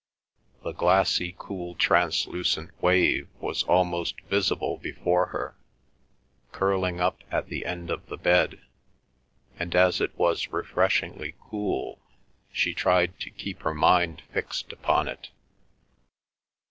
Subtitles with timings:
[0.63, 5.55] The glassy, cool, translucent wave was almost visible before her,
[6.51, 8.59] curling up at the end of the bed,
[9.59, 11.99] and as it was refreshingly cool
[12.51, 15.29] she tried to keep her mind fixed upon it.